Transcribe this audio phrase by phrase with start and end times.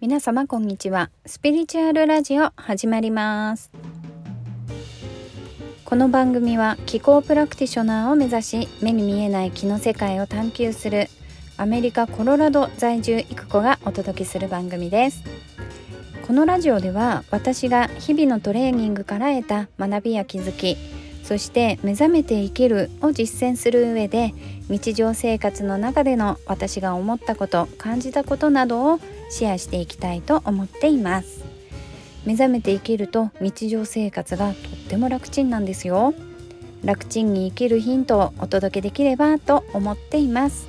[0.00, 1.10] 皆様こんにちは。
[1.26, 3.70] スピリチュアルラジオ始まります。
[5.84, 11.08] この番組は気候プラクティショナーを目指し目に見えない気の世界を探求する
[11.58, 15.22] アメリカコロラド在住育子がお届けする番組です。
[16.26, 20.78] このラジオでは私が日々のトレーニングから得た学びや気づき
[21.24, 24.32] そして目覚めて生きるを実践する上で
[24.70, 31.44] 日常生活の中での私が思ったこと感じたことなどをシェアしていきたいと思っています。
[32.26, 34.54] 目覚めて生きると日常生活がとっ
[34.88, 36.12] ても楽ちんなんですよ。
[36.84, 40.66] 楽ちんに生きるヒントをお届けできればと思っています。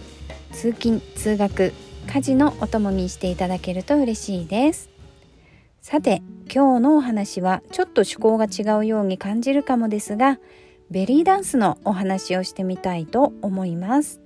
[0.53, 1.73] 通勤通学
[2.07, 4.89] 家事のお供にしていただけると嬉しいです。
[5.81, 6.21] さて
[6.53, 10.39] 今日のお話はちょっと趣向が違うように感じるかもですが
[10.91, 14.20] ベリーダンスのお話をしてみたいと思います。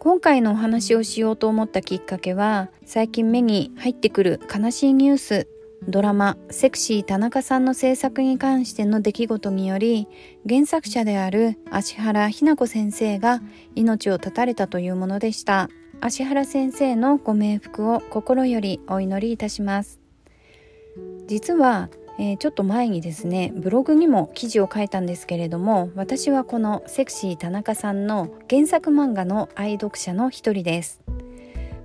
[0.00, 5.46] 今回のお話をしようと思ったきっかけは最近目に入ってくる悲しいニュース
[5.86, 10.08] ドラマ「セクシー田中さん」の制作に関しての出来事により
[10.48, 13.42] 原作者である芦原日奈子先生が
[13.74, 15.68] 命を絶たれたというものでした。
[16.00, 20.00] 芦原先生のご冥福を心よりお祈りいたします。
[21.26, 21.90] 実は、
[22.22, 31.00] えー、ちょっと前にですねブログにも記事を書いたんですけれども私はこのセクシー田中さんの原作漫画の愛読者の一人です。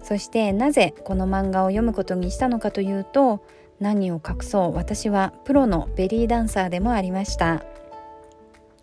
[0.04, 3.44] そしてなぜこの漫画を読むことにしたのかというと
[3.80, 7.64] 何を隠そう私はプロのベリーダンサーでもありました。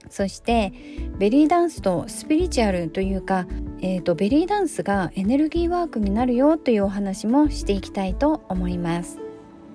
[0.09, 0.73] そして
[1.19, 3.47] ベリーダンスとスピリチュアルというか、
[3.83, 9.22] えーとベリーダンスがエネルギーワークになるよというお話もしていきたいと思います。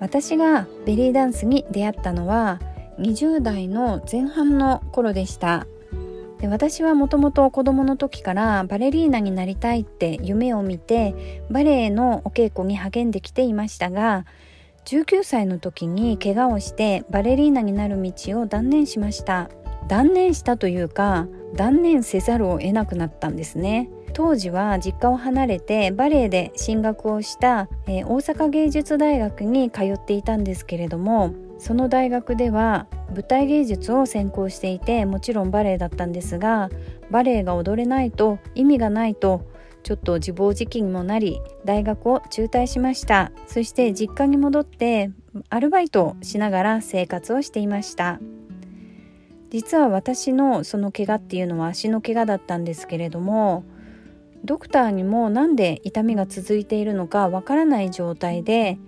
[0.00, 2.60] 私がベリーダンスに出会ったのは
[2.98, 5.66] 20代の前半の頃でした。
[6.40, 14.24] で私はもともと子供の時からバレリーナになりたいって夢を見てバレエのお稽古に励んできていましたが
[14.84, 19.50] 19歳の時に怪我をしてバレリーナになる道を断念しました。
[19.88, 21.26] 断念したというか
[21.56, 23.90] 断念せざるを得なくなったんですね。
[24.18, 36.68] 当時は実家を離れてバレエで進学をした、えー、大阪芸術大学に通っていたんですけれどもその大学では舞台芸術を専攻していてもちろんバレエだったんですが
[37.12, 39.46] バレエが踊れないと意味がないと
[39.84, 43.30] ちょっと自暴自棄にもなり大学を中退しました。
[43.46, 45.12] そして実家に戻って
[45.48, 48.18] アルバイトをしながら生活をしていました。
[49.50, 53.64] 実は私のその怪我っていうのは足の怪我だったんですけれども
[54.44, 58.78] ドクターにも何で痛みが続いているのかわからない状態で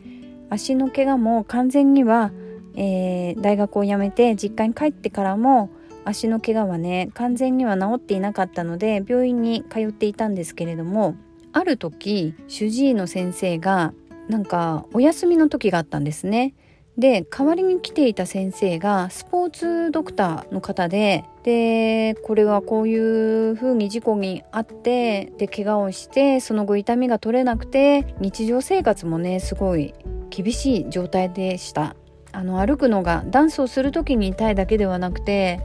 [0.49, 2.33] 足の怪我も完全には、
[2.75, 5.71] えー、大学を辞めて実家に帰ってからも
[6.05, 11.16] 足の怪我はね完全には治っていなかったので病院に通っていたんですけれども
[11.53, 13.93] ある時主治医の先生が
[14.28, 16.55] なんかお休みの時があったんですね。
[16.97, 29.95] で代わりに来ていた先生がスポーツドクターの方ででこれはこういう風に事故にあってで怪我をしてその後痛みが取れなくて日常生活もねすごい
[30.28, 31.97] 厳しい状態でした。
[32.33, 35.61] あの歩くのがダンスをする時に痛いだけではなくて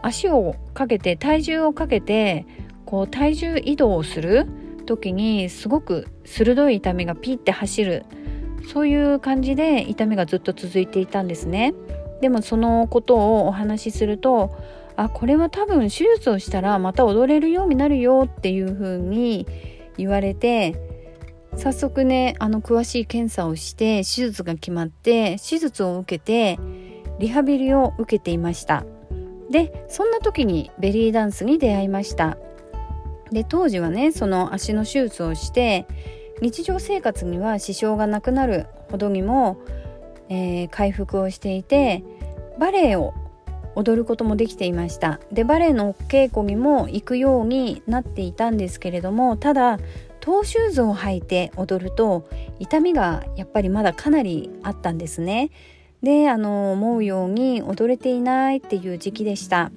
[0.00, 2.46] 足をかけて体重をかけて
[2.84, 4.46] こう体重移動をする
[4.86, 8.04] 時にすごく鋭い痛みがピッて走る
[8.72, 11.74] そういう感じで痛みがずっと続いていたんですね。
[12.20, 14.50] でもそのことをお話しすると
[14.98, 19.46] あこれは多分手術をしたらまた踊れるようになるよっていう風に
[19.96, 20.74] 言われて
[21.54, 26.58] 早速ねあの詳しい検査をして手術が決まって手術を受けて
[27.20, 28.84] リハビリを受けていました。
[29.50, 32.36] でそんな時にベリーダンスに出会いました。
[33.30, 35.86] で当時はねその足の手術をして
[36.42, 39.58] 日常生活には支障がなくなるほどにも、
[40.28, 42.02] えー、回復をしていて
[42.58, 43.14] バレエを
[43.78, 45.20] 踊ることもできていました。
[45.32, 49.78] でバレエの稽古にも行くようになっていたんですけれどもただ
[50.18, 52.28] トーシューズを履いて踊ると
[52.58, 55.50] 痛みがやっぱりまだかなりあったんですね。
[56.02, 59.70] であの思うように踊れていないっていう時期でした。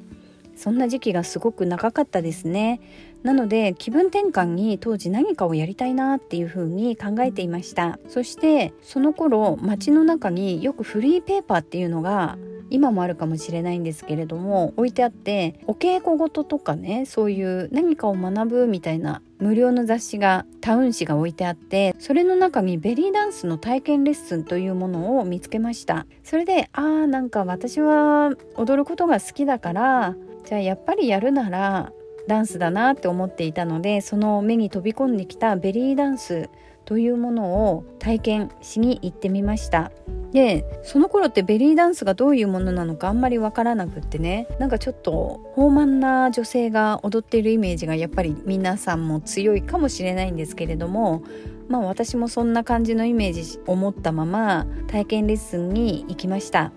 [0.56, 2.82] そんな時期がすごく長かったですね。
[3.24, 8.00] なので気分転換に当時何かをやりたいなっていう風に考えていました。
[8.08, 12.38] そしてその頃街の中によくフリーペーパーっていうのが
[12.72, 26.06] 今もあるかもしれないんですけれども置いてあってお稽古事とかねそういう何かを学ぶみたいな無料の雑誌がタウン誌が置いてあってそれの中にベリーダンスの体験レッスンというものを見つけました。
[26.24, 30.16] それであーなんか私は踊ることが好きだから
[30.46, 31.92] じゃあやっぱりやるなら
[32.28, 36.50] ダンスだなって思っていたのでその目に飛び込んできたベリーダンス
[36.86, 39.92] というものを体験しに行ってみました。
[40.32, 44.48] でその頃ってベリーダンスがどういうものなのかあんまりわからなくってね。
[44.60, 51.24] なんかちょっと豊満な女性が踊っているイメージがやっぱり皆さんも強いかもしれないんですけれども。
[51.68, 56.74] まあ私もそんな感じのイメージを持ったまま体験レッスンに行きました。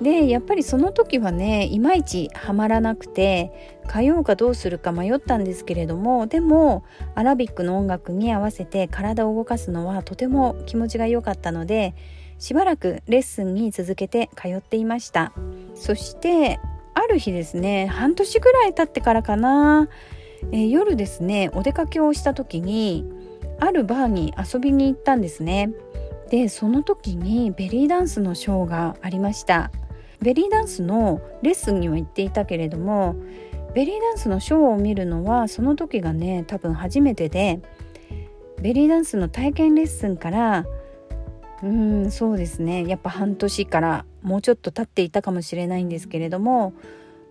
[0.00, 6.84] でやっぱりその時はねいまいちハマらなくて通うかどうするか迷ったんですけれどもでも
[7.14, 11.94] アラビックの音楽に合わせて体を動かすのはとても気持ちが良かったので
[12.38, 15.32] しばらくレッスンに続けて通っていました。
[15.74, 16.60] そして
[16.92, 19.88] ある日ですね半年ぐらい経ってからかな、
[20.52, 23.06] えー、夜ですねお出かけをした時に
[23.58, 25.70] あるバーに遊びに行ったんですね。
[26.28, 29.70] でその時にベリーダンスのショーがありました。
[30.22, 33.16] ベリーダンスのレッスンには行っていたけれども
[33.74, 37.60] ベリーダンスのショーを見るのはその時がね多分初めてで
[38.62, 40.64] ベリーダンスの体験レッスンから
[41.62, 46.74] うんそうですねやっぱ半年からもうちょっと経っていたかもしれないんですけれども、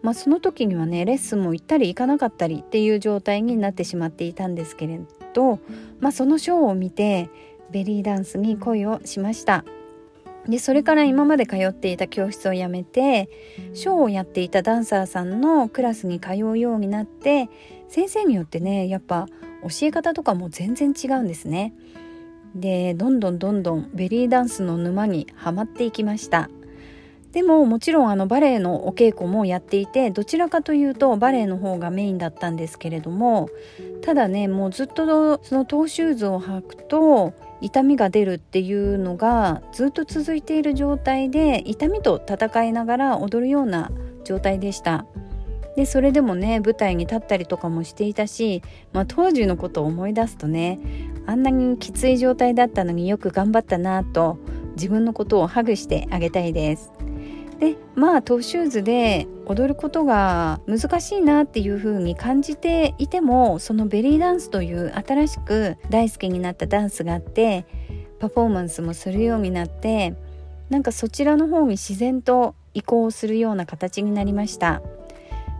[0.02, 5.00] まあ、その時にはねレッスンも行ったり行かなかったりっていう状態になってしまっていたんですけれ
[5.34, 5.60] ど、
[6.00, 7.30] まあ、そのショーを見て
[7.72, 9.66] ベリーダンスに恋をしました。
[10.48, 13.30] でそれから今まで通っていた教室を辞めて
[13.74, 17.50] ショーをやっていたダンサーさんのクラスに通うようになって
[17.90, 19.28] 先生によってねやっぱ
[19.64, 21.74] 教え方とかも全然違うんですね。
[22.56, 26.50] でどんどんどんどんベリーダンスの沼にはまっていきました
[27.34, 33.50] でももちろんあのバレエのお稽古もやっていてどちらかというとバレエの方がメインだったんですけれども
[34.02, 37.34] ただねもうずっとそのトーシューズを履くと
[37.66, 43.92] 痛みが出るっていうのがずっと続いている状態で痛みと戦いながら踊るような
[44.24, 45.08] 状態でした
[45.76, 48.62] でそれでもね舞台に立ったりとかもしていたし、
[48.94, 50.80] まあ、当時のことを思い出すとね
[51.26, 54.38] あんなにきつい状態だったのによく頑張ったなと
[54.76, 56.95] 自分のことをハグしてあげたいです。
[57.60, 67.66] でまあトーシューズで踊ることが難しいなっていう風に感じていてもそのベリーダンスという新しく大好きになったダンスがあって
[68.20, 70.16] パフォーマンスもするようになって
[70.70, 74.82] なんかそちらの方に自然と移行するような形になりました。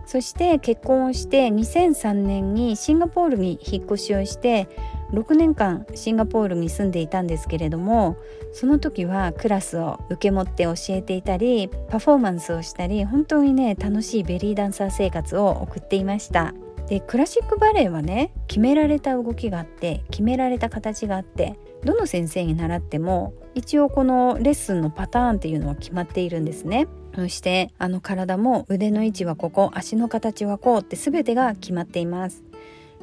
[0.06, 4.68] そして結婚をして2003年にシンガポールに引っ越しをして
[5.12, 8.16] 6年間シンガポールに住んでいたんですけれども
[8.52, 16.54] その時はクラスを受け持って教えていたりパフォーマンスをしたり本当にね楽しいベリーダンサー生活を送っていました。
[16.88, 26.86] でクラシックバレエはね決められた動きがあって決められた形があってどの先生に習っても一応このレッスンのパターンっていうのは決まっているんですね。
[27.14, 32.44] そしてあの体も腕の位置はここ足の形はこうって全てが決まっています。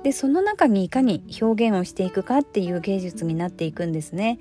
[0.03, 4.39] でその中にいかに表現をしていくかっていう芸術になっていくんですね。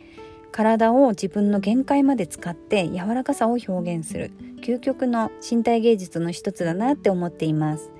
[0.50, 4.32] 体を自分の限界まで使って柔らかさを表現する。
[4.60, 7.90] 究極の身体芸術の一つだなって思っています。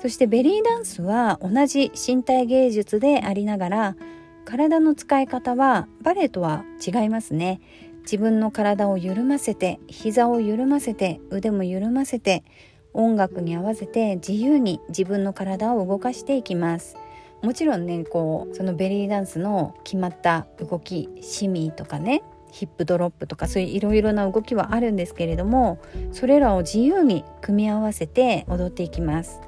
[0.00, 3.96] そしてベリーダンスは同じ身体芸術でありながら
[4.44, 7.60] 体の使い方はバレエとは違いますね。
[8.02, 12.44] 自分の体を緩ませて膝を緩ませて腕も緩ませて
[12.92, 16.96] 音楽に合わせて自由に自分の体を動かしていきます。
[17.42, 25.78] もちろんねこうそのベリーダンスの決まった動きシミとかねヒップドロップとかそういういろいろな動きはあるんですけれども
[26.12, 29.40] それらを自由に組み合わせて踊っていきます。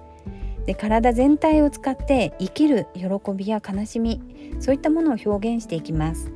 [0.67, 4.21] で体全体を使って生きる喜びや悲しみ
[4.61, 6.31] そういったものを表現していきます。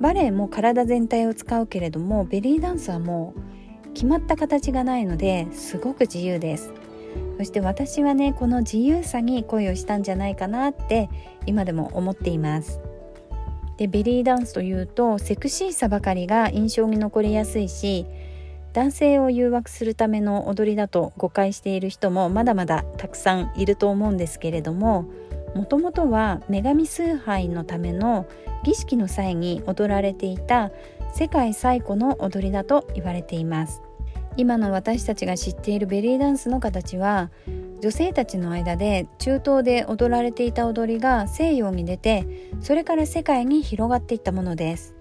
[0.00, 6.72] バレエも体全体を使うけれどもベリーダンスはもう決まった形がないのですごく自由です。
[7.38, 11.08] そして私はねこの自由さに恋をしたんじゃないかなって
[11.46, 12.80] 今でも思っています。
[13.76, 18.06] でベリーダンスというとセクシーさばかりが印象に残りやすいし
[18.72, 25.08] 男性を誘惑するための踊りだと誤解している人もまだまだたくさんいると思うんですけれども
[25.54, 28.26] もともとは女神崇拝のための
[28.64, 30.70] 儀式の際に踊られていた
[31.14, 33.87] 世界最古の踊りだと言われています。
[34.38, 37.32] 今の私たちが知っているベリーダンスの形は
[37.82, 44.94] 女性たちの間で中東で踊られていた踊りが西洋に出てそれから世界に広がっていったものです。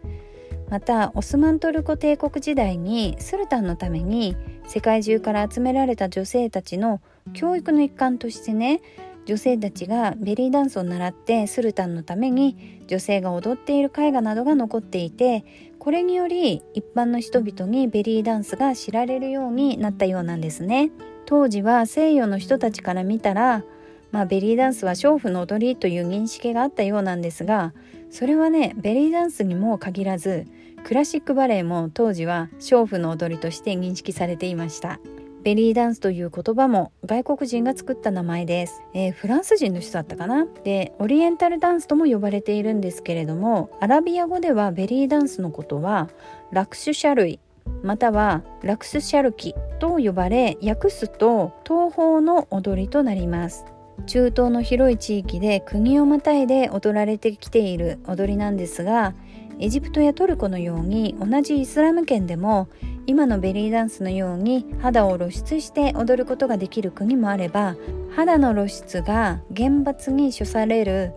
[0.70, 4.36] またオスマントルコ帝国時代にスルタンのために
[4.68, 7.00] 世界中から集められた女性たちの
[7.34, 8.82] 教育の一環としてね
[9.28, 15.46] 女性たちがベリーダンスを習ってスルタンのために女性が踊っている絵画などが残っていて
[15.80, 20.92] これにより一般の人々にベリーダンスが知られるようになったようなんですね。
[21.26, 23.64] 当時は西洋の人たちから見たら
[24.12, 27.74] まあ、ベリーダンスは娼婦の踊りという認識があったようなんですが
[28.10, 30.48] それはねベリーダンスにも限らず
[30.84, 35.00] クラシックバレエも当時は娼婦の踊りとして認識されていました。
[35.48, 40.46] ベリーダンスという言葉も外国人が作った名前です、えー、フランス人の人だったかな？
[40.66, 46.10] でオリエンタルダンスとも呼ばれているんですけれどもアラビア語ではベリーダンスのことは
[46.52, 47.40] ラクシュシャルイ
[47.82, 53.64] またはラクスシャルキと呼ばれ訳すと東方の踊りとなります。
[54.06, 59.14] 中東の広い地域で国をまたいで踊られてきている踊りなんですが
[59.60, 62.68] エジプトやトルコのように同じイスラム圏でも
[63.08, 67.78] 今のベリーダンスのように肌を露出して踊ることができる国もあれば
[68.16, 71.14] 肌の露出が厳罰に処される、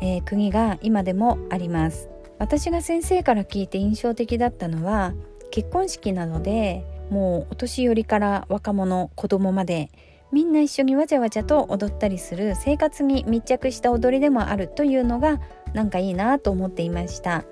[0.00, 2.08] えー、国が今でもあります。
[2.38, 5.14] 私が先生から聞いて印象的だったのは
[5.50, 9.90] 結婚式などでもうお年寄りから若者子供まで
[10.32, 15.40] みんな一緒にわちゃわちゃと踊ったりする生活に密着した踊りでもあるというのが
[15.74, 17.44] なんかいいなと思っていました。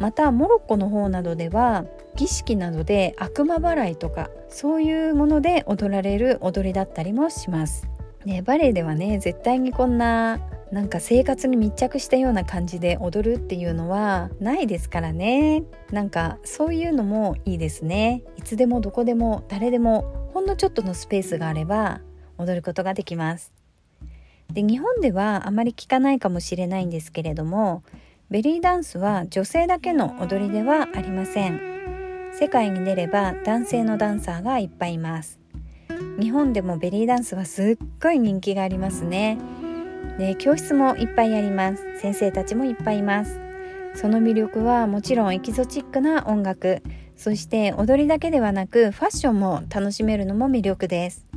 [0.00, 1.84] またモロッコの方などでは
[2.16, 7.86] 儀式などで悪魔払いとかそういうもので踊られる踊りだったりもします。
[8.24, 10.40] ね、バレエではね絶対にこんな
[10.72, 15.64] なんか生活に密着したような感じで踊るっていうのはないですからね。
[15.90, 18.22] なんかそういうのもいいですね。
[18.36, 22.00] いつでもどこでも誰でもほんのちょっとのスペースがあれば
[22.38, 23.52] 踊ることができます。
[24.52, 27.82] で日本ではあまり聞かないかもしれないんですけれども
[28.30, 31.60] ベリーダンスは女性だけの踊りではありません。
[32.32, 35.40] 世界に出れば男性のダンサーがいっぱいいます。
[36.20, 39.36] 日本でもベリーダンスはすっごい人気がありますね。
[40.16, 41.82] で教室もいっぱいあります。
[42.00, 43.40] 先生たちもいっぱいいます。
[43.96, 46.84] その魅力はもちろんエキゾチックな音楽。
[47.16, 51.29] そして踊りだけではなくファッションも楽しめるのも魅力です。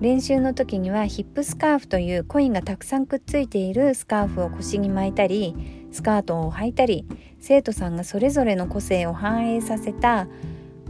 [0.00, 5.54] 練習の時にはヒップスカーフというコインがたくさんくっついているスカーフを腰に巻いたり
[5.92, 7.06] スカートを履いたり
[7.38, 10.26] 生徒さんがそれぞれの個性を反映させた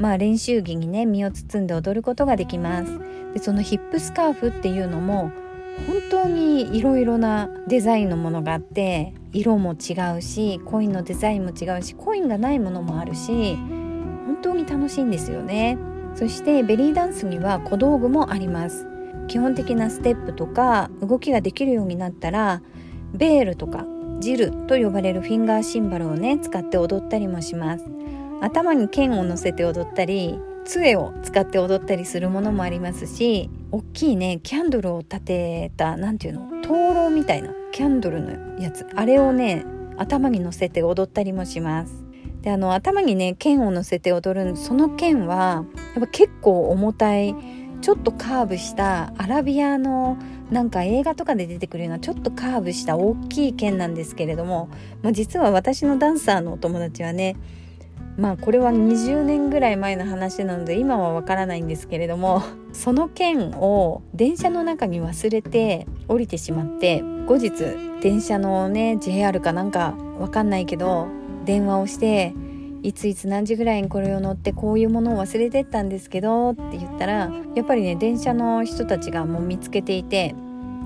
[0.01, 2.99] まあ、練習着にね身を包んで踊ることができます。
[3.35, 5.31] でそのヒップスカーフっていうのも
[5.87, 15.77] 本当にいろいろなデザインのものがあって色も違うしコインのデザインも違うしコインがないものもあるし本当に楽しいんですよね。
[16.15, 18.90] そしてベリーダンスには小道具もあります。
[19.31, 22.63] 基本的なステップとか動きができるようになったら
[23.15, 23.87] ベールとか
[24.19, 27.85] ジルと呼ばれるフィンガーシンバルをね使って踊ったりもします。
[28.41, 38.85] 頭に剣を乗せて踊ったり杖を使って踊ったりするものもありますし大きいねキャンドルを立てた何ていうの灯籠みたいなキャンドルのやつ。
[38.97, 39.65] あれをね
[39.97, 42.05] 頭に乗せて踊ったりもします。
[42.43, 47.35] であの頭にね剣を乗せて踊るその剣はやっぱ結構重たい
[47.81, 50.19] ちょっとカーブしたアラビアの
[50.51, 54.69] なんか映画とかで出てくるようなちょっとカーブした大きい剣なんですけれども、
[55.03, 57.37] まあ、実は私のダンサーのお友達はね
[58.19, 67.53] まあこれは20年ぐらい前の話なので今はわからないんですけれどもその剣を電車の中に忘れて降りてしまって後日
[68.03, 71.07] 電車のね JR かなんかわかんないけど
[71.45, 72.35] 電話をして
[72.83, 80.35] いついつ何時ぐらいにこれを乗ってこういうものを忘れてったんですけどって言ったらやっぱりね電車の人たちがもう見つけていて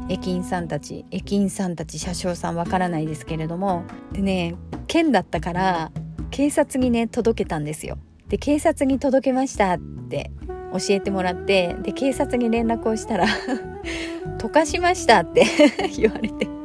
[0.08, 5.92] 駅員さんたち駅員さんたち車掌さんわからないですけれどもでね県だったから
[6.30, 7.96] 警察にね届けたんですよ。
[8.28, 10.30] で警察に届けましたって
[10.72, 13.26] 教えてもらってで警察に連絡をしたら
[14.38, 15.44] 溶かしましたって
[15.96, 16.63] 言われて。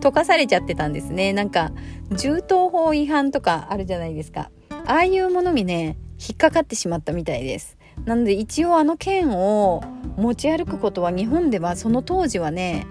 [0.00, 1.32] 溶かされちゃってたんですね。
[1.32, 1.72] なんか
[2.12, 4.50] 銃刀法違反とかあるじゃないですか。
[4.86, 7.78] ああいうものにね引っかかってしまったみたいです。
[8.04, 9.82] なので一応あの剣を
[10.16, 12.86] 持ち歩くことは日本ではその当時はね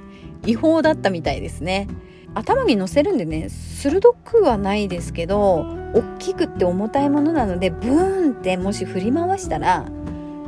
[0.46, 1.88] 違法だったみたいですね。
[2.36, 9.86] 頭に乗せるんでね鋭くはないですけど大きくって重たいものなのでブーンってもし振り回したら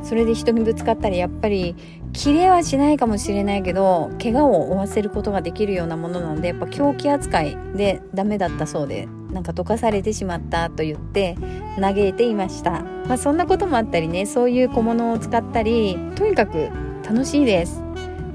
[0.04, 1.76] それで人にぶつかったりやっぱり
[2.14, 11.38] 切れはしないかもしれないけど怪我を負わせることができるようなものなのでやっぱ凶器扱いでダメだったそうでなんか溶かされてしまったと言って
[11.80, 16.70] 嘆いていました、まあ、そんなこともあったりねそういう小物を使ったりとにかく
[17.04, 17.82] 楽しいです。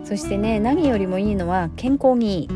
[0.04, 2.48] そしてね何よりもいいのは健康にいい。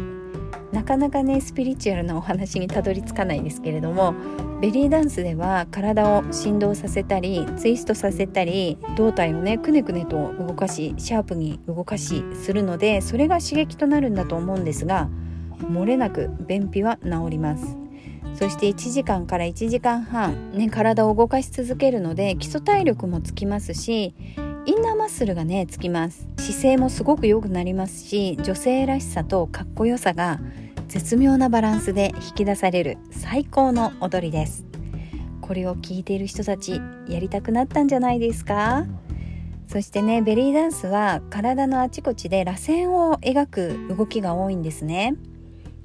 [0.73, 4.15] なかなかねスピリチュアルなお話にたどり着かないですけれども
[4.61, 15.09] ベリーダンスでは体を振動させたりツイストさせたり胴体をねくねくねと動かしシャープに動かしするのでそれが刺激となるんだと思うんですが
[15.61, 17.77] 漏れなく便秘は治ります。
[18.35, 24.15] そして1時間から1時間半、ね、体を動かし続けるので基礎体力もつきますし
[24.67, 26.29] インナーマッスルがねつきます。
[26.37, 30.39] 姿勢もすごく良くなりますし女性らしさとかっこよさが
[30.91, 34.65] 絶妙なバランスで引き出される最高の踊りです。
[35.41, 38.87] これを聞いている人たちやりたくなったんじゃないですか？
[39.69, 45.15] そしてねベリーダンスは体のあちこちで螺旋を描く動きが多いんですね。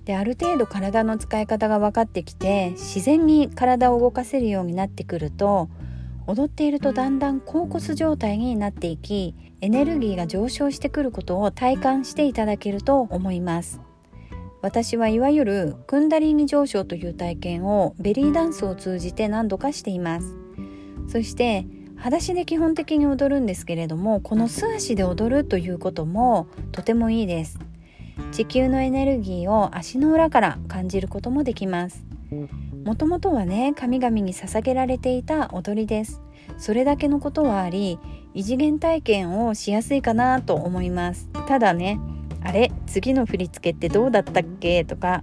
[0.05, 5.69] である程度体の使い方が分かってきて自然に体を動かせるようになってくると
[6.25, 13.79] 踊っているとだんだん高骨状態になっていきエネルギーが上昇してくることを体感していただけると思います。
[14.65, 20.35] 私はいわゆるクンダリーニ上昇という体験をベリーダンスを通じて何度かしています。
[21.07, 21.67] そして
[21.97, 27.59] 裸足で基本的に踊るんですけれどもこの素足で踊るということもとてもいいです。
[28.31, 32.03] 地球のエネルギーを足の裏から感じることもできます。
[32.83, 36.23] もともとはね神々に捧げられていた踊りです。
[36.57, 37.99] それだけのことはあり
[38.33, 41.29] 異次元体験をしやすいかなと思います。
[41.47, 41.99] ただね
[42.45, 44.85] あれ次の振り付けってどうだったっけ？
[44.85, 45.21] とか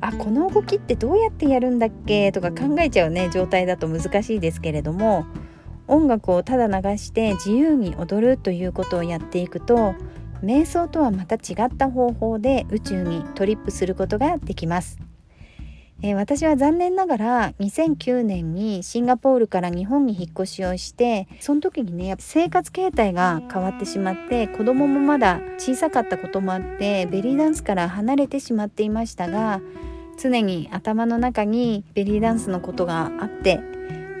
[0.00, 2.32] あこの動きってどうやってやるんだっけ？
[2.32, 5.24] とか考えちゃうね状態だと難しいですけれども
[5.86, 9.94] 音楽をただ流して自由に踊るということをやっていくと
[10.42, 14.98] 瞑想とはまた違った方法で宇宙にトリップすることができます。
[16.02, 29.60] えー、私は残念ながら2009年にシンガポールから日本に引っ越しをしてその時にね生活形態が変わってしまって子供もまだ小さかったこともあってベリーダンスから離れてしまっていましたが
[30.20, 33.60] 常に頭の中にベリーダンスのことがあって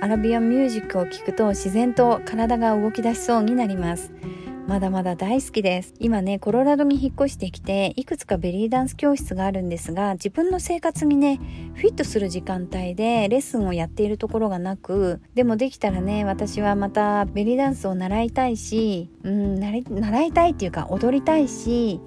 [0.00, 4.12] アラビアンミュージックを聴くと自然と体が動き出しそうになります。
[4.66, 5.92] まだまだ大好きです。
[5.98, 11.38] 今ねコロラドに引っ越してきていくつかベリーダンス教室があるんですが自分の生活にね
[11.74, 22.00] フィットする時間帯でレッスンをやっているところがなくでもできたらね私はまたベリーダンスを習いたいしうん習いたいっていうか踊りたいし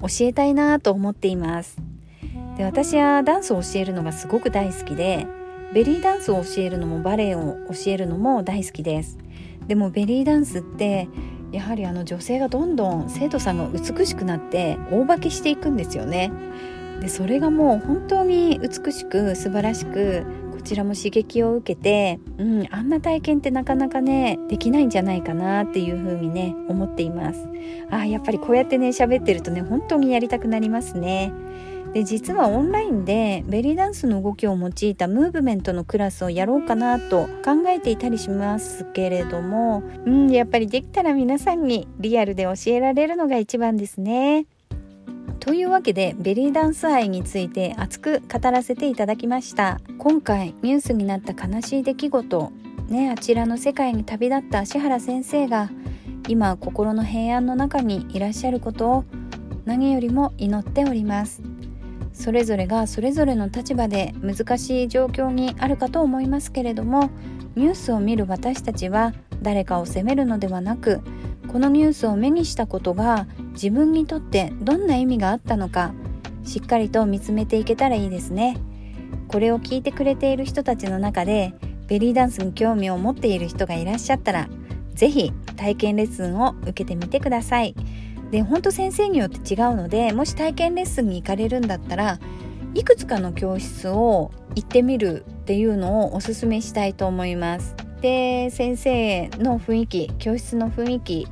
[0.00, 1.76] 教えたいなと思っています。
[2.56, 5.26] で私はダンスを教えるのがすごく大好きで
[5.72, 9.16] ベリーダンスを教えるのもバレエを教えるのも大好きです。
[9.68, 11.08] でもベリーダンスって
[11.52, 16.32] やはりあの女性がどんどん生徒さんが美しくなって大化けしていくんですよね。
[17.00, 27.48] でそれがもう本当に美しく素晴らしくこちらも刺激を受けて、うん、あんな体験ってなかなかねできないんじゃないかなっていうふうにね思っています。
[27.90, 31.32] あやっぱりこうやってね喋ってるとね本当にやりたくなりますね。
[31.92, 44.46] で実はオンラインでベリーダンスの動きを用いたムーブメントのクラスをやろうかなと考えていたりしますけれどもうんやっぱりできたら皆さんにリアルで教えられるのが一番ですね。
[45.40, 52.52] というわけでベリーダンス愛について熱く語らせていただきました今回ニュースになった悲しい出来事
[52.88, 55.70] ねあちらの世界に旅立った芦原先生が
[56.28, 59.04] 今心の平安の中にいらっしゃることを
[59.64, 61.42] 何よりも祈っております
[62.20, 67.08] それぞれがそれぞれの立場で難しい状況にあるかと思いますけれども
[67.56, 71.00] ニュースを見る私たちは誰かを責めるのではなく
[71.48, 75.94] このニュースを目にしたことが自分にとってどんな意味があったのか
[76.44, 78.58] しっかりと見つめていけたらいいですね
[79.26, 81.54] これを聞いてくれている人たちの中で
[81.86, 84.50] ベリーダンスに興味を持っている人がいらっしゃったら
[84.94, 87.74] 是非体験レッスンを受けてみてください。
[88.30, 92.18] で本当先生によって違うのでもし体験レッスンに行かれるんだったら
[92.74, 97.74] いくつかの教室を行ってみるっていうのをおすすめしたいと思います。
[98.00, 101.28] で先生の雰囲気教室の雰囲気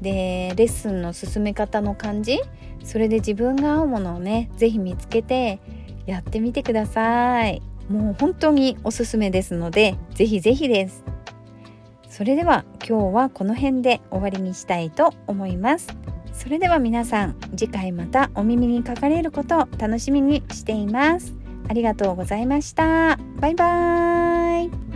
[0.00, 2.40] でレッスンの進め方の感じ
[2.82, 5.60] それで自分が合うものをね是非見つけて
[6.06, 7.62] やってみてください。
[7.88, 11.04] もう本当におすすめですので是非是非です。
[12.08, 15.88] それでは今日はこの辺で終わりにしたいと思います。
[16.40, 21.34] それでは皆さん次回またお耳にかかれることを楽しみにしています。
[21.68, 23.18] ありがとうございました。
[23.40, 24.89] バイバーイ。